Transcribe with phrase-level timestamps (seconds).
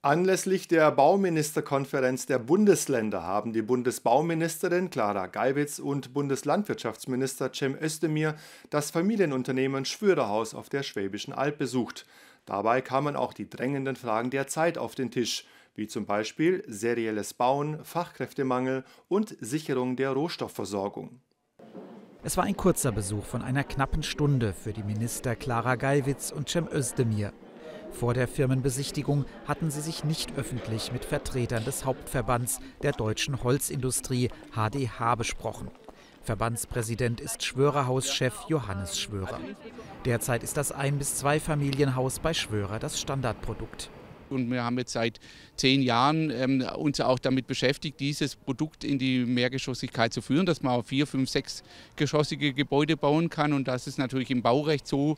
[0.00, 8.36] Anlässlich der Bauministerkonferenz der Bundesländer haben die Bundesbauministerin Clara Geiwitz und Bundeslandwirtschaftsminister Cem Özdemir
[8.70, 12.06] das Familienunternehmen Schwörerhaus auf der Schwäbischen Alb besucht.
[12.46, 17.34] Dabei kamen auch die drängenden Fragen der Zeit auf den Tisch, wie zum Beispiel serielles
[17.34, 21.20] Bauen, Fachkräftemangel und Sicherung der Rohstoffversorgung.
[22.22, 26.48] Es war ein kurzer Besuch von einer knappen Stunde für die Minister Clara Geiwitz und
[26.48, 27.32] Cem Özdemir.
[27.92, 34.30] Vor der Firmenbesichtigung hatten sie sich nicht öffentlich mit Vertretern des Hauptverbands der deutschen Holzindustrie
[34.52, 35.70] HDH besprochen.
[36.22, 39.40] Verbandspräsident ist Schwörerhauschef Johannes Schwörer.
[40.04, 43.90] Derzeit ist das Ein- bis Zweifamilienhaus bei Schwörer das Standardprodukt.
[44.30, 45.20] Und wir haben jetzt seit
[45.56, 50.62] zehn Jahren ähm, uns auch damit beschäftigt, dieses Produkt in die Mehrgeschossigkeit zu führen, dass
[50.62, 51.62] man auch vier, fünf, sechs
[51.96, 53.52] geschossige Gebäude bauen kann.
[53.52, 55.16] Und das ist natürlich im Baurecht so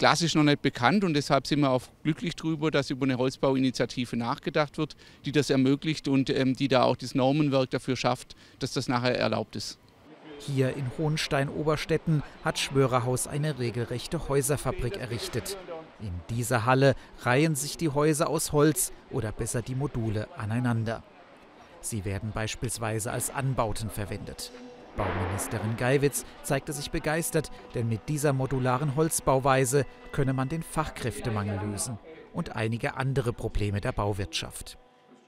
[0.00, 4.16] klassisch noch nicht bekannt und deshalb sind wir auch glücklich darüber, dass über eine Holzbauinitiative
[4.16, 8.72] nachgedacht wird, die das ermöglicht und ähm, die da auch das Normenwerk dafür schafft, dass
[8.72, 9.78] das nachher erlaubt ist.
[10.38, 15.58] Hier in Hohenstein-Oberstetten hat Schwörerhaus eine regelrechte Häuserfabrik errichtet.
[16.00, 21.02] In dieser Halle reihen sich die Häuser aus Holz oder besser die Module aneinander.
[21.82, 24.50] Sie werden beispielsweise als Anbauten verwendet.
[24.96, 31.98] Bauministerin Geiwitz zeigte sich begeistert, denn mit dieser modularen Holzbauweise könne man den Fachkräftemangel lösen
[32.32, 34.78] und einige andere Probleme der Bauwirtschaft.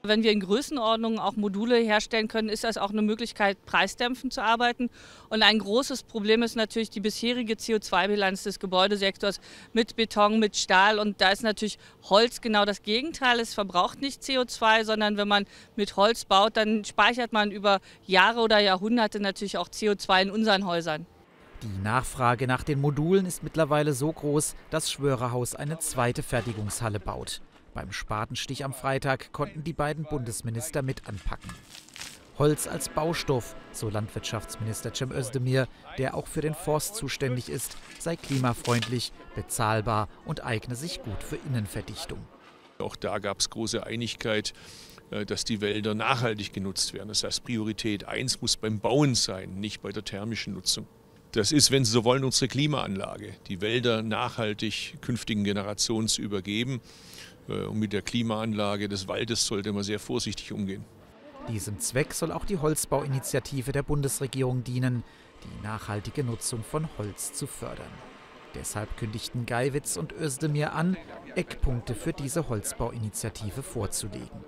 [0.05, 4.43] Wenn wir in Größenordnungen auch Module herstellen können, ist das auch eine Möglichkeit, preisdämpfend zu
[4.43, 4.89] arbeiten.
[5.29, 9.39] Und ein großes Problem ist natürlich die bisherige CO2-Bilanz des Gebäudesektors
[9.71, 10.99] mit Beton, mit Stahl.
[10.99, 13.39] Und da ist natürlich Holz genau das Gegenteil.
[13.39, 15.45] Es verbraucht nicht CO2, sondern wenn man
[15.77, 20.65] mit Holz baut, dann speichert man über Jahre oder Jahrhunderte natürlich auch CO2 in unseren
[20.65, 21.05] Häusern.
[21.61, 27.39] Die Nachfrage nach den Modulen ist mittlerweile so groß, dass Schwörerhaus eine zweite Fertigungshalle baut.
[27.73, 31.49] Beim Spatenstich am Freitag konnten die beiden Bundesminister mit anpacken.
[32.37, 38.15] Holz als Baustoff, so Landwirtschaftsminister Cem Özdemir, der auch für den Forst zuständig ist, sei
[38.15, 42.19] klimafreundlich, bezahlbar und eigne sich gut für Innenverdichtung.
[42.79, 44.53] Auch da gab es große Einigkeit,
[45.11, 47.07] äh, dass die Wälder nachhaltig genutzt werden.
[47.09, 50.87] Das heißt, Priorität 1 muss beim Bauen sein, nicht bei der thermischen Nutzung.
[51.33, 56.79] Das ist, wenn Sie so wollen, unsere Klimaanlage, die Wälder nachhaltig künftigen Generationen zu übergeben.
[57.47, 60.85] Äh, und mit der Klimaanlage des Waldes sollte man sehr vorsichtig umgehen.
[61.49, 65.03] Diesem Zweck soll auch die Holzbauinitiative der Bundesregierung dienen,
[65.43, 67.91] die nachhaltige Nutzung von Holz zu fördern.
[68.55, 70.95] Deshalb kündigten Geiwitz und Özdemir an,
[71.35, 74.43] Eckpunkte für diese Holzbauinitiative vorzulegen.